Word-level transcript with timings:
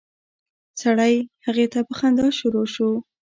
سړی 0.81 1.15
هغې 1.45 1.65
ته 1.73 1.79
په 1.87 1.93
خندا 1.99 2.27
شروع 2.39 2.67
شو. 2.73 2.89